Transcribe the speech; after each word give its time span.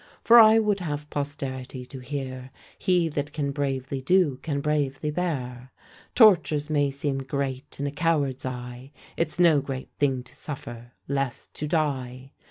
For 0.23 0.39
I 0.39 0.57
would 0.57 0.79
have 0.79 1.11
posterity 1.11 1.85
to 1.85 1.99
hear, 1.99 2.49
He 2.79 3.07
that 3.09 3.33
can 3.33 3.51
bravely 3.51 4.01
do, 4.01 4.37
can 4.41 4.59
bravely 4.59 5.11
bear. 5.11 5.71
Tortures 6.15 6.71
may 6.71 6.89
seem 6.89 7.19
great 7.19 7.79
in 7.79 7.85
a 7.85 7.91
coward's 7.91 8.43
eye; 8.43 8.91
It's 9.15 9.39
no 9.39 9.61
great 9.61 9.91
thing 9.99 10.23
to 10.23 10.33
suffer, 10.33 10.93
less 11.07 11.49
to 11.53 11.67
die. 11.67 12.31